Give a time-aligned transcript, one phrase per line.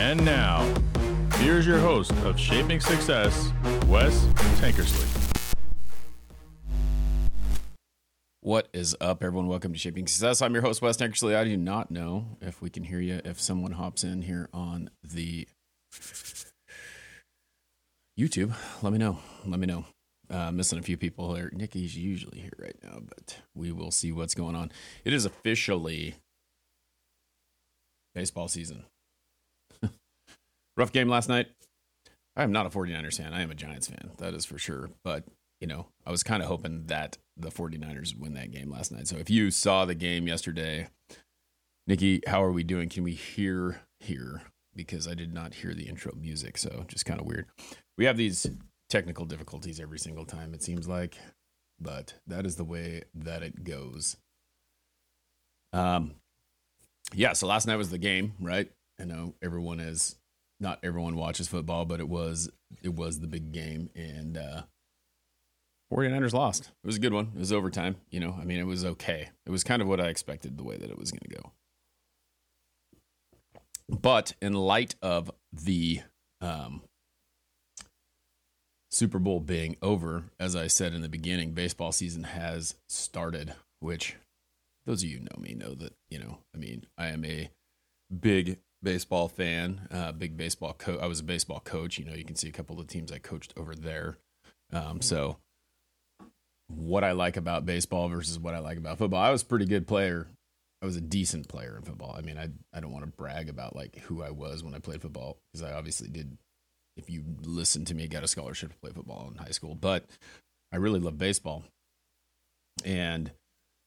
[0.00, 0.64] And now,
[1.34, 3.52] here's your host of Shaping Success,
[3.86, 4.24] Wes
[4.58, 5.06] Tankersley.
[8.40, 9.46] What is up, everyone?
[9.46, 10.40] Welcome to Shaping Success.
[10.40, 11.36] I'm your host, Wes Tankersley.
[11.36, 14.88] I do not know if we can hear you if someone hops in here on
[15.04, 15.46] the
[18.18, 18.54] YouTube.
[18.80, 19.18] Let me know.
[19.44, 19.84] Let me know.
[20.30, 21.50] Uh, missing a few people here.
[21.52, 24.72] Nikki's usually here right now, but we will see what's going on.
[25.04, 26.14] It is officially
[28.14, 28.86] baseball season.
[30.76, 31.48] Rough game last night.
[32.36, 33.34] I am not a 49ers fan.
[33.34, 34.12] I am a Giants fan.
[34.18, 34.90] That is for sure.
[35.02, 35.24] But,
[35.60, 38.92] you know, I was kind of hoping that the 49ers would win that game last
[38.92, 39.08] night.
[39.08, 40.88] So if you saw the game yesterday,
[41.86, 42.88] Nikki, how are we doing?
[42.88, 44.42] Can we hear here?
[44.74, 46.56] Because I did not hear the intro music.
[46.56, 47.46] So just kind of weird.
[47.98, 48.46] We have these
[48.88, 51.16] technical difficulties every single time, it seems like.
[51.80, 54.16] But that is the way that it goes.
[55.72, 56.14] Um,
[57.14, 58.70] yeah, so last night was the game, right?
[59.00, 60.16] I know everyone is
[60.60, 62.50] not everyone watches football, but it was
[62.82, 64.62] it was the big game and uh
[65.92, 66.70] 49ers lost.
[66.84, 67.32] It was a good one.
[67.34, 68.36] It was overtime, you know.
[68.40, 69.30] I mean, it was okay.
[69.44, 71.52] It was kind of what I expected the way that it was going to go.
[73.88, 76.02] But in light of the
[76.40, 76.82] um
[78.92, 84.16] Super Bowl being over, as I said in the beginning, baseball season has started, which
[84.84, 87.50] those of you who know me know that, you know, I mean, I am a
[88.18, 91.00] big baseball fan, uh, big baseball coach.
[91.00, 91.98] I was a baseball coach.
[91.98, 94.18] You know, you can see a couple of the teams I coached over there.
[94.72, 95.38] Um, so,
[96.68, 99.66] what I like about baseball versus what I like about football, I was a pretty
[99.66, 100.28] good player.
[100.82, 102.14] I was a decent player in football.
[102.16, 104.78] I mean, I I don't want to brag about like who I was when I
[104.78, 106.38] played football because I obviously did.
[106.96, 110.04] If you listen to me, got a scholarship to play football in high school, but
[110.72, 111.64] I really love baseball,
[112.84, 113.30] and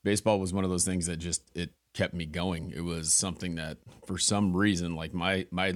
[0.04, 2.72] baseball was one of those things that just it kept me going.
[2.76, 5.74] It was something that for some reason like my my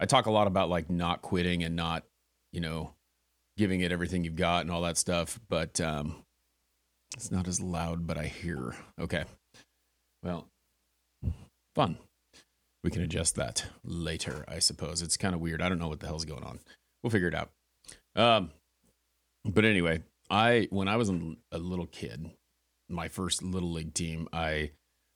[0.00, 2.04] I talk a lot about like not quitting and not,
[2.52, 2.94] you know,
[3.56, 6.24] giving it everything you've got and all that stuff, but um
[7.14, 8.74] it's not as loud but I hear.
[9.00, 9.24] Okay.
[10.22, 10.48] Well,
[11.74, 11.98] fun.
[12.84, 15.02] We can adjust that later, I suppose.
[15.02, 15.62] It's kind of weird.
[15.62, 16.58] I don't know what the hell's going on.
[17.02, 17.50] We'll figure it out.
[18.16, 18.50] Um
[19.44, 22.30] but anyway, I when I was a little kid,
[22.92, 24.72] my first little league team, I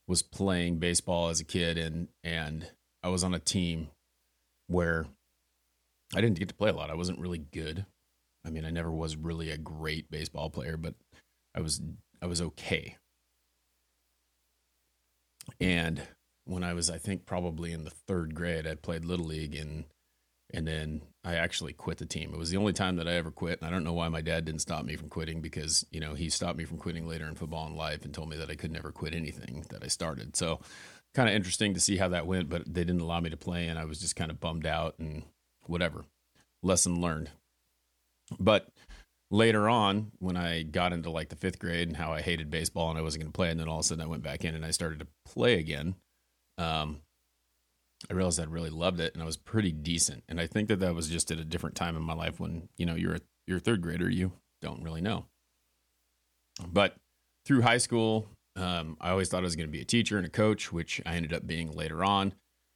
[0.09, 2.71] was playing baseball as a kid and and
[3.03, 3.89] I was on a team
[4.67, 5.07] where
[6.15, 6.91] I didn't get to play a lot.
[6.91, 7.87] I wasn't really good.
[8.45, 10.95] I mean, I never was really a great baseball player, but
[11.55, 11.81] I was
[12.23, 12.97] I was okay.
[15.61, 16.03] And
[16.45, 19.85] when I was I think probably in the 3rd grade, I played little league and
[20.53, 22.33] and then I actually quit the team.
[22.33, 23.61] It was the only time that I ever quit.
[23.61, 26.15] And I don't know why my dad didn't stop me from quitting because, you know,
[26.15, 28.55] he stopped me from quitting later in football and life and told me that I
[28.55, 30.37] could never quit anything that I started.
[30.37, 30.61] So
[31.15, 33.67] kind of interesting to see how that went, but they didn't allow me to play
[33.67, 35.25] and I was just kind of bummed out and
[35.67, 36.05] whatever.
[36.63, 37.31] Lesson learned.
[38.39, 38.69] But
[39.31, 42.91] later on, when I got into like the fifth grade and how I hated baseball
[42.91, 44.45] and I wasn't going to play, and then all of a sudden I went back
[44.45, 45.97] in and I started to play again.
[46.59, 47.01] Um,
[48.11, 50.25] I realized I really loved it and I was pretty decent.
[50.29, 52.69] And I think that that was just at a different time in my life when,
[52.77, 55.27] you know, you're a, you're a third grader, you don't really know.
[56.67, 56.97] But
[57.45, 60.27] through high school, um, I always thought I was going to be a teacher and
[60.27, 62.35] a coach, which I ended up being later on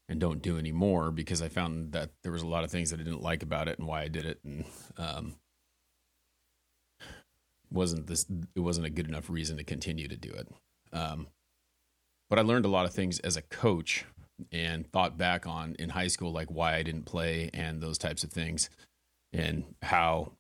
[0.09, 3.01] and don't do anymore because I found that there was a lot of things that
[3.01, 4.41] I didn't like about it and why I did it.
[4.45, 4.65] And,
[4.99, 5.37] um,
[7.71, 10.49] wasn't this, it wasn't a good enough reason to continue to do it.
[10.93, 11.29] Um,
[12.29, 14.05] but I learned a lot of things as a coach
[14.53, 18.25] and thought back on in high school, like why I didn't play and those types
[18.25, 18.71] of things,
[19.33, 20.33] and how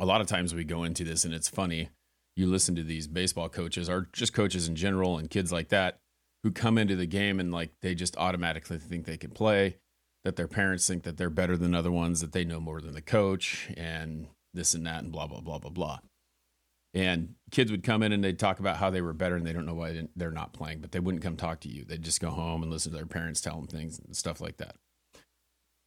[0.00, 1.88] a lot of times we go into this, and it's funny.
[2.36, 5.98] You listen to these baseball coaches, or just coaches in general, and kids like that
[6.42, 9.76] who come into the game and like they just automatically think they can play,
[10.24, 12.92] that their parents think that they're better than other ones, that they know more than
[12.92, 15.98] the coach, and this and that, and blah, blah, blah, blah, blah
[16.92, 19.52] and kids would come in and they'd talk about how they were better and they
[19.52, 21.84] don't know why they're not playing but they wouldn't come talk to you.
[21.84, 24.56] They'd just go home and listen to their parents tell them things and stuff like
[24.56, 24.76] that.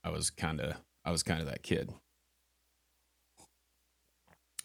[0.03, 1.91] I was kind of i was kind of that kid.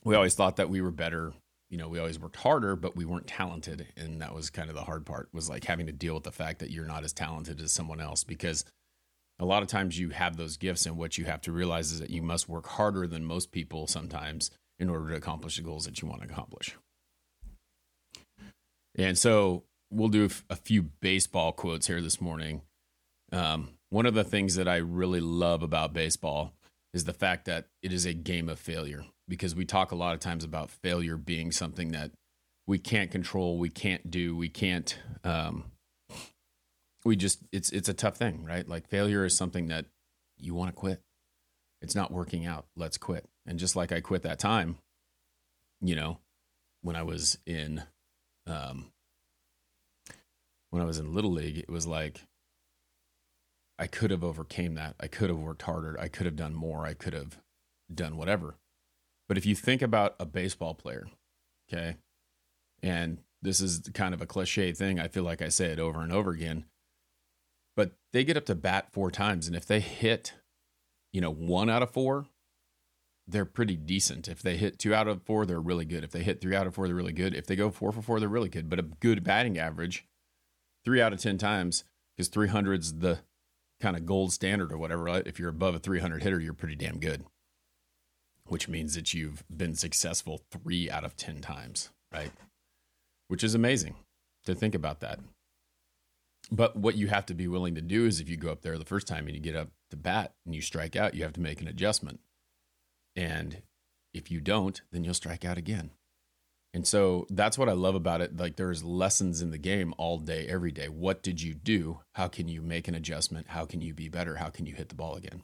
[0.04, 1.32] We always thought that we were better
[1.70, 3.88] you know we always worked harder but we weren't talented.
[3.96, 6.32] And that was kind of the hard part was like having to deal with the
[6.32, 8.22] fact that you're not as talented as someone else.
[8.22, 8.64] Because
[9.40, 12.00] a lot of times you have those gifts and what you have to realize is
[12.00, 15.84] that you must work harder than most people sometimes in order to accomplish the goals
[15.84, 16.76] that you want to accomplish.
[18.96, 22.62] And so we'll do a few baseball quotes here this morning.
[23.32, 26.52] Um, one of the things that I really love about baseball
[26.94, 30.14] is the fact that it is a game of failure because we talk a lot
[30.14, 32.10] of times about failure being something that
[32.66, 35.64] we can't control, we can't do, we can't um,
[37.04, 38.68] we just it's it's a tough thing, right?
[38.68, 39.86] Like failure is something that
[40.36, 41.00] you want to quit.
[41.80, 42.66] It's not working out.
[42.76, 43.24] Let's quit.
[43.48, 44.76] And just like I quit that time,
[45.80, 46.18] you know,
[46.82, 47.82] when I was in
[48.46, 48.92] um
[50.70, 52.26] when I was in little league, it was like
[53.78, 54.96] I could have overcame that.
[55.00, 55.98] I could have worked harder.
[55.98, 56.84] I could have done more.
[56.84, 57.38] I could have
[57.92, 58.56] done whatever.
[59.28, 61.08] But if you think about a baseball player,
[61.72, 61.96] okay,
[62.82, 66.02] and this is kind of a cliche thing, I feel like I say it over
[66.02, 66.64] and over again,
[67.76, 69.46] but they get up to bat four times.
[69.46, 70.34] And if they hit,
[71.12, 72.26] you know, one out of four,
[73.28, 74.26] they're pretty decent.
[74.26, 76.02] If they hit two out of four, they're really good.
[76.02, 77.34] If they hit three out of four, they're really good.
[77.34, 78.70] If they go four for four, they're really good.
[78.70, 80.06] But a good batting average,
[80.84, 81.84] three out of 10 times,
[82.16, 83.20] because 300's the
[83.80, 85.04] kind of gold standard or whatever.
[85.04, 85.26] Right?
[85.26, 87.26] If you're above a 300 hitter, you're pretty damn good,
[88.46, 92.32] which means that you've been successful three out of 10 times, right?
[93.28, 93.96] Which is amazing
[94.46, 95.20] to think about that.
[96.50, 98.78] But what you have to be willing to do is if you go up there
[98.78, 101.34] the first time and you get up to bat and you strike out, you have
[101.34, 102.20] to make an adjustment.
[103.18, 103.62] And
[104.14, 105.90] if you don't, then you'll strike out again.
[106.72, 108.36] And so that's what I love about it.
[108.36, 110.88] Like there's lessons in the game all day, every day.
[110.88, 111.98] What did you do?
[112.14, 113.48] How can you make an adjustment?
[113.48, 114.36] How can you be better?
[114.36, 115.42] How can you hit the ball again?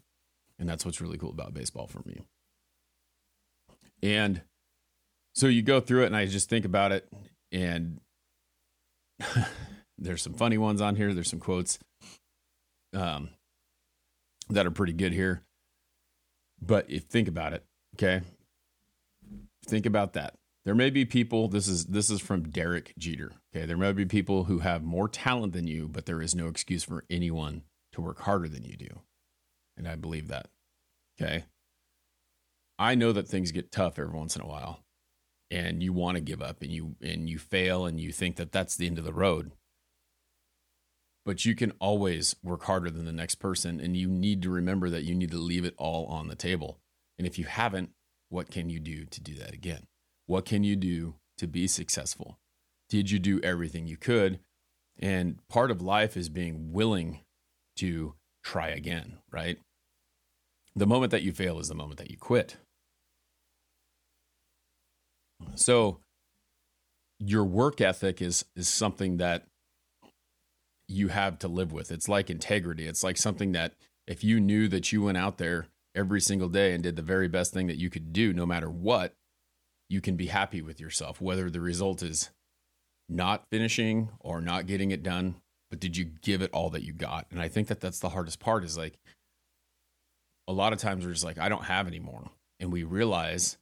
[0.56, 2.20] And that's what's really cool about baseball for me.
[4.04, 4.42] And
[5.34, 7.08] so you go through it and I just think about it
[7.50, 8.00] and
[9.98, 11.12] there's some funny ones on here.
[11.12, 11.80] There's some quotes
[12.92, 13.30] um,
[14.48, 15.42] that are pretty good here.
[16.64, 17.64] But if think about it,
[17.96, 18.22] okay?
[19.66, 20.34] Think about that
[20.64, 23.32] there may be people, this is this is from Derek Jeter.
[23.54, 23.66] Okay.
[23.66, 26.84] There may be people who have more talent than you, but there is no excuse
[26.84, 27.62] for anyone
[27.92, 29.00] to work harder than you do.
[29.76, 30.48] And I believe that.
[31.20, 31.44] Okay.
[32.78, 34.80] I know that things get tough every once in a while
[35.50, 38.50] and you want to give up and you and you fail and you think that
[38.50, 39.52] that's the end of the road
[41.24, 44.90] but you can always work harder than the next person and you need to remember
[44.90, 46.78] that you need to leave it all on the table
[47.18, 47.90] and if you haven't
[48.28, 49.86] what can you do to do that again
[50.26, 52.38] what can you do to be successful?
[52.88, 54.40] Did you do everything you could?
[54.98, 57.20] And part of life is being willing
[57.76, 59.58] to try again, right?
[60.76, 62.56] The moment that you fail is the moment that you quit.
[65.56, 66.00] So
[67.18, 69.46] your work ethic is is something that
[70.88, 71.90] you have to live with.
[71.90, 72.86] It's like integrity.
[72.86, 73.74] It's like something that
[74.06, 77.28] if you knew that you went out there every single day and did the very
[77.28, 79.14] best thing that you could do no matter what,
[79.88, 82.30] you can be happy with yourself, whether the result is
[83.08, 85.36] not finishing or not getting it done.
[85.70, 87.26] But did you give it all that you got?
[87.30, 88.98] And I think that that's the hardest part is like
[90.46, 92.30] a lot of times we're just like, I don't have any more.
[92.60, 93.56] And we realize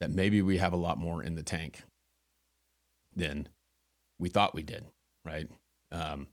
[0.00, 1.82] that maybe we have a lot more in the tank
[3.14, 3.48] than
[4.18, 4.84] we thought we did,
[5.24, 5.48] right?
[5.90, 6.28] Um,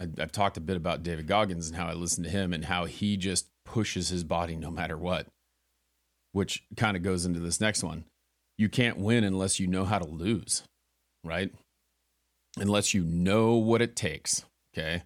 [0.00, 2.84] I've talked a bit about David Goggins and how I listen to him and how
[2.84, 5.26] he just pushes his body no matter what
[6.36, 8.04] which kind of goes into this next one.
[8.58, 10.64] You can't win unless you know how to lose,
[11.24, 11.50] right?
[12.58, 14.44] Unless you know what it takes.
[14.74, 15.04] Okay.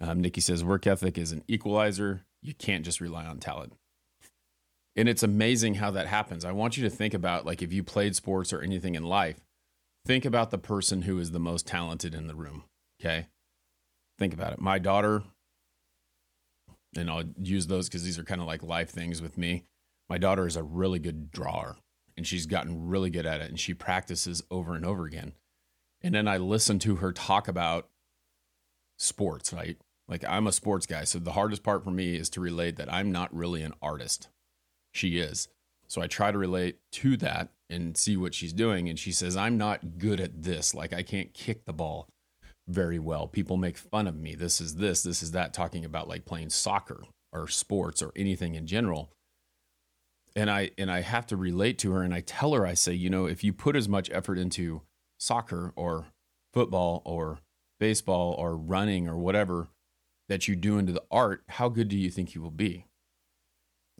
[0.00, 2.22] Um, Nikki says work ethic is an equalizer.
[2.42, 3.72] You can't just rely on talent.
[4.94, 6.44] And it's amazing how that happens.
[6.44, 9.40] I want you to think about like if you played sports or anything in life,
[10.06, 12.62] think about the person who is the most talented in the room.
[13.00, 13.26] Okay.
[14.18, 14.60] Think about it.
[14.60, 15.22] My daughter,
[16.96, 19.64] and I'll use those because these are kind of like life things with me
[20.12, 21.78] my daughter is a really good drawer
[22.18, 25.32] and she's gotten really good at it and she practices over and over again.
[26.02, 27.88] And then I listen to her talk about
[28.98, 29.78] sports, right?
[30.06, 31.04] Like I'm a sports guy.
[31.04, 34.28] So the hardest part for me is to relate that I'm not really an artist.
[34.92, 35.48] She is.
[35.86, 38.90] So I try to relate to that and see what she's doing.
[38.90, 40.74] And she says, I'm not good at this.
[40.74, 42.06] Like I can't kick the ball
[42.72, 43.26] very well.
[43.28, 44.34] People make fun of me.
[44.34, 48.54] This is this, this is that, talking about like playing soccer or sports or anything
[48.54, 49.10] in general
[50.34, 52.92] and I and I have to relate to her and I tell her I say,
[52.92, 54.82] you know, if you put as much effort into
[55.18, 56.06] soccer or
[56.52, 57.38] football or
[57.78, 59.68] baseball or running or whatever
[60.28, 62.86] that you do into the art, how good do you think you will be?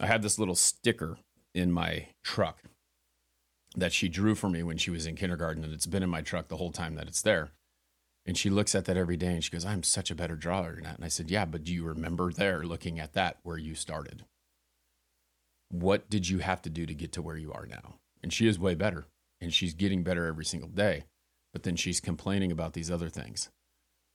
[0.01, 1.19] I have this little sticker
[1.55, 2.63] in my truck
[3.77, 6.23] that she drew for me when she was in kindergarten and it's been in my
[6.23, 7.51] truck the whole time that it's there.
[8.25, 10.73] And she looks at that every day and she goes, I'm such a better drawer
[10.75, 10.97] than that.
[10.97, 14.25] And I said, Yeah, but do you remember there looking at that where you started?
[15.73, 17.95] what did you have to do to get to where you are now?
[18.23, 19.07] And she is way better
[19.41, 21.05] and she's getting better every single day.
[21.53, 23.51] But then she's complaining about these other things.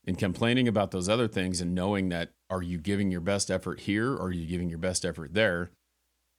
[0.05, 3.81] And complaining about those other things and knowing that are you giving your best effort
[3.81, 5.71] here or are you giving your best effort there?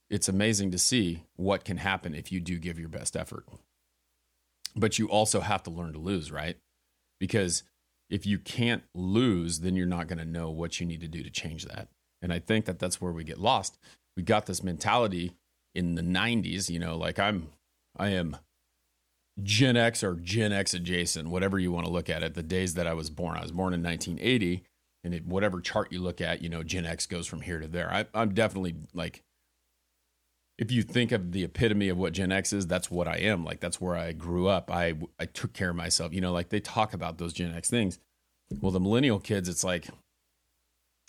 [0.08, 3.44] It's amazing to see what can happen if you do give your best effort.
[4.74, 6.56] But you also have to learn to lose, right?
[7.18, 7.62] Because
[8.10, 11.22] if you can't lose, then you're not going to know what you need to do
[11.22, 11.88] to change that.
[12.22, 13.78] And I think that that's where we get lost.
[14.16, 15.32] We got this mentality
[15.74, 17.48] in the 90s, you know, like I'm,
[17.96, 18.36] I am
[19.42, 22.34] Gen X or Gen X adjacent, whatever you want to look at it.
[22.34, 24.64] The days that I was born, I was born in 1980,
[25.04, 27.68] and it, whatever chart you look at, you know, Gen X goes from here to
[27.68, 27.92] there.
[27.92, 29.22] I, I'm definitely like,
[30.58, 33.44] if you think of the epitome of what Gen X is, that's what I am.
[33.44, 34.70] Like that's where I grew up.
[34.70, 36.12] I I took care of myself.
[36.12, 37.98] You know, like they talk about those Gen X things.
[38.60, 39.88] Well, the millennial kids, it's like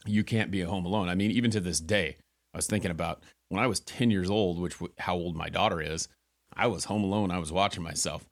[0.06, 1.10] you can't be at home alone.
[1.10, 2.18] I mean, even to this day,
[2.54, 5.82] I was thinking about when I was 10 years old, which how old my daughter
[5.82, 6.08] is.
[6.56, 7.32] I was home alone.
[7.32, 8.26] I was watching myself.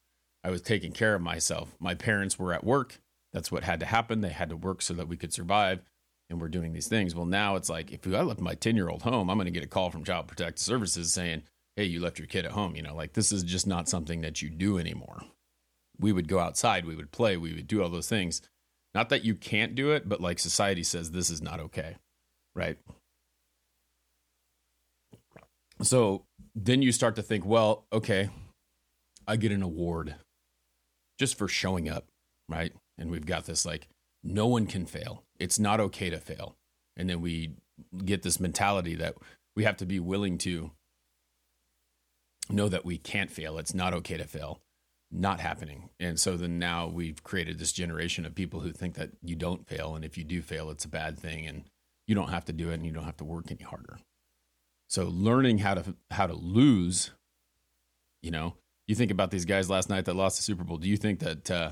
[0.43, 1.75] I was taking care of myself.
[1.79, 2.99] My parents were at work.
[3.33, 4.21] That's what had to happen.
[4.21, 5.81] They had to work so that we could survive.
[6.29, 7.15] And we're doing these things.
[7.15, 9.51] Well, now it's like if I left my 10 year old home, I'm going to
[9.51, 11.43] get a call from Child Protective Services saying,
[11.75, 12.75] Hey, you left your kid at home.
[12.75, 15.21] You know, like this is just not something that you do anymore.
[15.99, 18.41] We would go outside, we would play, we would do all those things.
[18.93, 21.97] Not that you can't do it, but like society says this is not okay.
[22.55, 22.77] Right.
[25.81, 28.29] So then you start to think, well, okay,
[29.27, 30.15] I get an award
[31.19, 32.05] just for showing up,
[32.49, 32.73] right?
[32.97, 33.87] And we've got this like,
[34.23, 35.23] no one can fail.
[35.39, 36.55] It's not okay to fail.
[36.95, 37.53] And then we
[38.03, 39.15] get this mentality that
[39.55, 40.71] we have to be willing to
[42.49, 43.57] know that we can't fail.
[43.57, 44.61] It's not okay to fail.
[45.11, 45.89] Not happening.
[45.99, 49.67] And so then now we've created this generation of people who think that you don't
[49.67, 49.95] fail.
[49.95, 51.63] And if you do fail, it's a bad thing and
[52.07, 53.99] you don't have to do it and you don't have to work any harder.
[54.89, 57.11] So learning how to how to lose,
[58.21, 58.55] you know,
[58.87, 60.77] you think about these guys last night that lost the Super Bowl.
[60.77, 61.71] Do you think that uh,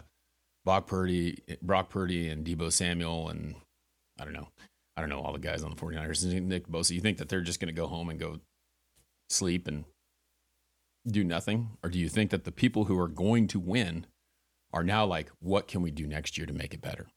[0.65, 3.55] Brock Purdy, Brock Purdy, and Deebo Samuel, and
[4.19, 4.49] I don't know,
[4.97, 7.41] I don't know all the guys on the 49ers, Nick Bosa, you think that they're
[7.41, 8.39] just going to go home and go
[9.29, 9.85] sleep and
[11.07, 14.07] do nothing, or do you think that the people who are going to win
[14.73, 17.07] are now like, what can we do next year to make it better?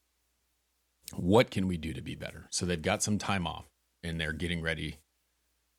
[1.15, 2.47] What can we do to be better?
[2.51, 3.65] So they've got some time off
[4.03, 4.99] and they're getting ready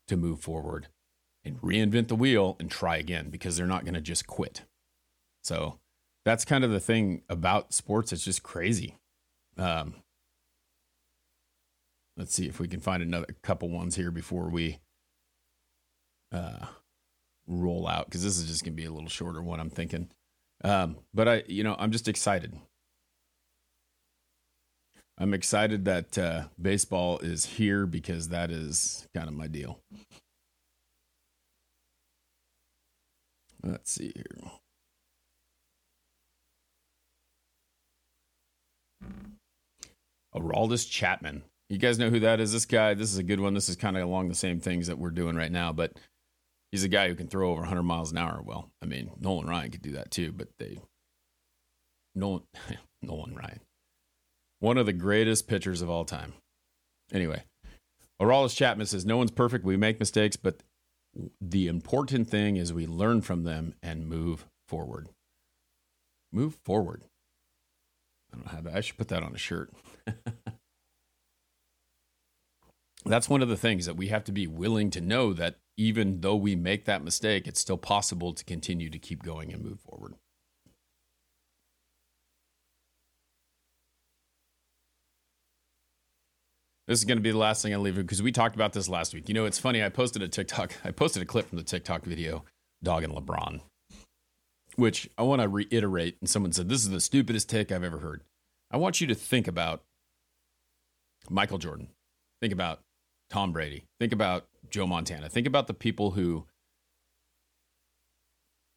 [0.07, 0.87] to move forward
[1.43, 4.63] and reinvent the wheel and try again because they're not going to just quit.
[5.41, 5.79] So
[6.25, 8.13] that's kind of the thing about sports.
[8.13, 8.97] It's just crazy.
[9.57, 9.95] Um,
[12.17, 14.79] let's see if we can find another couple ones here before we
[16.31, 16.65] uh,
[17.47, 19.59] roll out because this is just going to be a little shorter one.
[19.59, 20.09] I'm thinking,
[20.63, 22.55] um, but I, you know, I'm just excited.
[25.17, 29.79] I'm excited that uh, baseball is here because that is kind of my deal.
[33.63, 34.51] Let's see here.
[40.35, 41.43] Aroldis Chapman.
[41.69, 42.51] You guys know who that is?
[42.51, 43.53] This guy, this is a good one.
[43.53, 45.97] This is kind of along the same things that we're doing right now, but
[46.71, 48.41] he's a guy who can throw over 100 miles an hour.
[48.43, 50.79] Well, I mean, Nolan Ryan could do that too, but they,
[52.13, 52.43] Nolan,
[53.01, 53.61] Nolan Ryan,
[54.59, 56.33] one of the greatest pitchers of all time.
[57.13, 57.43] Anyway,
[58.21, 59.65] Aroldis Chapman says, No one's perfect.
[59.65, 60.63] We make mistakes, but
[61.39, 65.09] the important thing is we learn from them and move forward.
[66.31, 67.03] Move forward.
[68.33, 68.75] I don't have that.
[68.75, 69.71] I should put that on a shirt.
[73.05, 76.21] That's one of the things that we have to be willing to know that even
[76.21, 79.79] though we make that mistake, it's still possible to continue to keep going and move
[79.79, 80.13] forward.
[86.87, 88.89] This is going to be the last thing I leave because we talked about this
[88.89, 89.29] last week.
[89.29, 89.83] You know, it's funny.
[89.83, 90.73] I posted a TikTok.
[90.83, 92.43] I posted a clip from the TikTok video,
[92.83, 93.61] "Dog and LeBron,"
[94.75, 96.17] which I want to reiterate.
[96.19, 98.23] And someone said this is the stupidest take I've ever heard.
[98.69, 99.83] I want you to think about
[101.29, 101.89] Michael Jordan.
[102.41, 102.79] Think about
[103.29, 103.85] Tom Brady.
[103.99, 105.29] Think about Joe Montana.
[105.29, 106.45] Think about the people who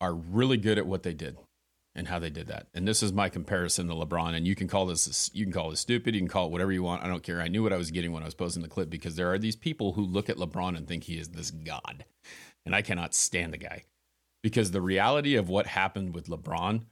[0.00, 1.36] are really good at what they did
[1.94, 2.66] and how they did that.
[2.74, 4.34] And this is my comparison to LeBron.
[4.34, 6.72] And you can call this you can call this stupid, you can call it whatever
[6.72, 7.04] you want.
[7.04, 7.40] I don't care.
[7.40, 9.38] I knew what I was getting when I was posting the clip because there are
[9.38, 12.04] these people who look at LeBron and think he is this god.
[12.66, 13.84] And I cannot stand the guy.
[14.44, 16.82] Because the reality of what happened with LeBron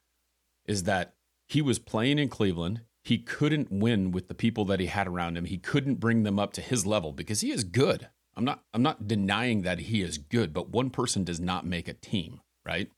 [0.65, 1.13] is that
[1.47, 2.81] he was playing in Cleveland.
[3.05, 5.45] He couldn't win with the people that he had around him.
[5.45, 8.09] He couldn't bring them up to his level because he is good.
[8.35, 11.89] I'm not I'm not denying that he is good, but one person does not make
[11.89, 12.91] a team, right?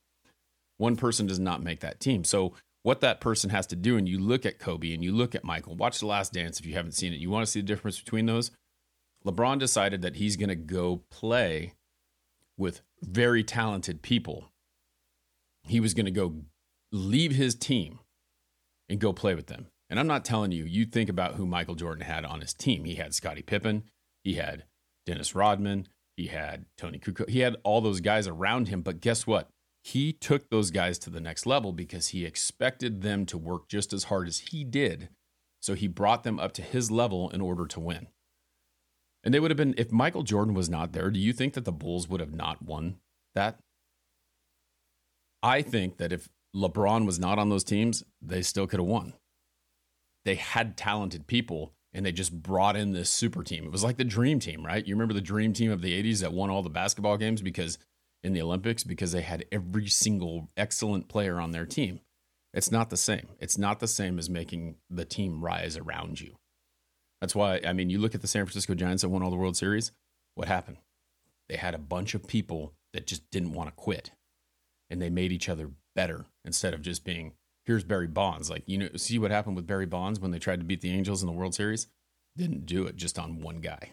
[0.76, 2.22] One person does not make that team.
[2.22, 5.34] So what that person has to do, and you look at Kobe and you look
[5.34, 7.18] at Michael, watch The Last Dance if you haven't seen it.
[7.18, 8.52] You want to see the difference between those?
[9.26, 11.74] LeBron decided that he's going to go play
[12.56, 14.50] with very talented people.
[15.62, 16.34] He was going to go
[16.92, 18.00] leave his team
[18.88, 19.66] and go play with them.
[19.88, 22.84] And I'm not telling you, you think about who Michael Jordan had on his team.
[22.84, 23.84] He had Scottie Pippen,
[24.22, 24.64] he had
[25.06, 28.82] Dennis Rodman, he had Toni Kukoc, he had all those guys around him.
[28.82, 29.48] But guess what?
[29.84, 33.92] he took those guys to the next level because he expected them to work just
[33.92, 35.10] as hard as he did
[35.60, 38.08] So he brought them up to his level in order to win.
[39.24, 41.64] And they would have been, if Michael Jordan was not there, do you think that
[41.64, 42.96] the Bulls would have not won
[43.34, 43.58] that?
[45.42, 49.14] I think that if LeBron was not on those teams, they still could have won.
[50.24, 53.64] They had talented people and they just brought in this super team.
[53.64, 54.86] It was like the dream team, right?
[54.86, 57.78] You remember the dream team of the 80s that won all the basketball games because
[58.22, 62.00] in the Olympics because they had every single excellent player on their team.
[62.52, 63.28] It's not the same.
[63.38, 66.36] It's not the same as making the team rise around you.
[67.24, 69.36] That's why, I mean, you look at the San Francisco Giants that won all the
[69.36, 69.92] World Series.
[70.34, 70.76] What happened?
[71.48, 74.10] They had a bunch of people that just didn't want to quit
[74.90, 77.32] and they made each other better instead of just being
[77.64, 78.50] here's Barry Bonds.
[78.50, 80.90] Like, you know, see what happened with Barry Bonds when they tried to beat the
[80.90, 81.86] Angels in the World Series?
[82.36, 83.92] Didn't do it just on one guy.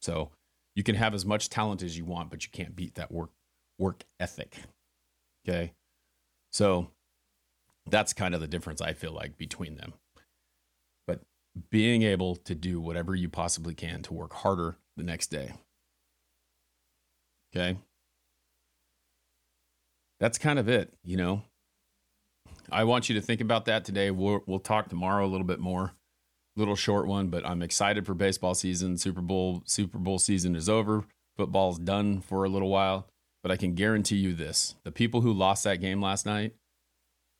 [0.00, 0.30] So
[0.76, 3.30] you can have as much talent as you want, but you can't beat that work
[3.76, 4.56] work ethic.
[5.44, 5.72] Okay.
[6.52, 6.92] So
[7.90, 9.94] that's kind of the difference I feel like between them.
[11.70, 15.54] Being able to do whatever you possibly can to work harder the next day.
[17.54, 17.78] Okay.
[20.20, 21.42] That's kind of it, you know.
[22.70, 24.10] I want you to think about that today.
[24.10, 25.92] We'll, we'll talk tomorrow a little bit more.
[26.56, 28.98] Little short one, but I'm excited for baseball season.
[28.98, 31.04] Super Bowl Super Bowl season is over.
[31.36, 33.06] Football's done for a little while,
[33.44, 36.56] but I can guarantee you this: the people who lost that game last night,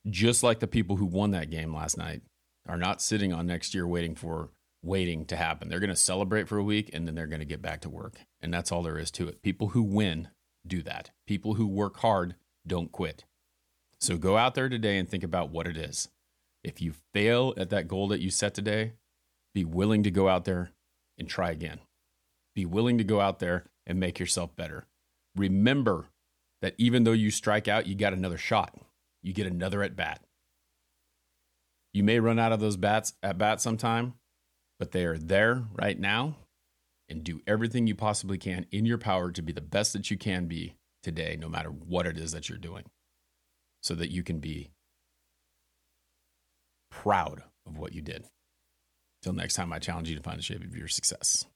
[0.09, 2.23] just like the people who won that game last night,
[2.69, 4.51] are not sitting on next year waiting for
[4.83, 5.69] waiting to happen.
[5.69, 7.91] They're going to celebrate for a week and then they're going to get back to
[7.91, 8.21] work.
[8.41, 9.43] And that's all there is to it.
[9.43, 10.29] People who win
[10.67, 11.11] do that.
[11.27, 13.25] People who work hard don't quit.
[14.01, 16.09] So go out there today and think about what it is.
[16.63, 18.93] If you fail at that goal that you set today,
[19.55, 20.71] be willing to go out there
[21.19, 21.81] and try again.
[22.55, 24.87] Be willing to go out there and make yourself better.
[25.35, 26.07] Remember
[26.61, 28.77] that even though you strike out, you got another shot.
[29.23, 30.23] You get another at bat.
[31.99, 34.15] You may run out of those bats at bat sometime,
[34.79, 36.37] but they are there right now
[37.09, 40.17] and do everything you possibly can in your power to be the best that you
[40.17, 42.85] can be today, no matter what it is that you're doing
[43.83, 44.71] so that you can be
[46.89, 48.27] proud of what you did.
[49.25, 51.47] Till next time, I challenge you to find the shape of your success.